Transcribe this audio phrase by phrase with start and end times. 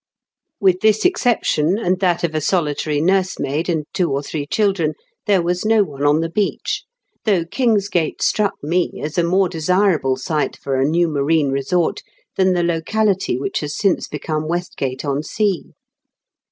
[0.59, 4.95] With this exception, and that of a solitary nursemaid and two or three children,
[5.27, 6.85] there was no one on the beach;
[7.23, 12.01] though Kingsgate struck me as a more desirable site for a new marine resort
[12.35, 15.73] than the locality which has since become Westgate on Sea.